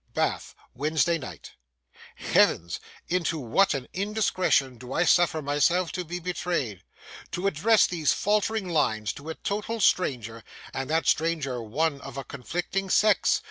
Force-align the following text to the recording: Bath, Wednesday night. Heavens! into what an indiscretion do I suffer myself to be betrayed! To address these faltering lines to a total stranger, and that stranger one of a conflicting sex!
Bath, 0.15 0.55
Wednesday 0.73 1.19
night. 1.19 1.51
Heavens! 2.15 2.79
into 3.07 3.37
what 3.37 3.75
an 3.75 3.87
indiscretion 3.93 4.79
do 4.79 4.91
I 4.93 5.03
suffer 5.05 5.43
myself 5.43 5.91
to 5.91 6.03
be 6.03 6.17
betrayed! 6.17 6.81
To 7.33 7.45
address 7.45 7.85
these 7.85 8.11
faltering 8.11 8.67
lines 8.67 9.13
to 9.13 9.29
a 9.29 9.35
total 9.35 9.79
stranger, 9.79 10.43
and 10.73 10.89
that 10.89 11.05
stranger 11.05 11.61
one 11.61 12.01
of 12.01 12.17
a 12.17 12.23
conflicting 12.23 12.89
sex! 12.89 13.39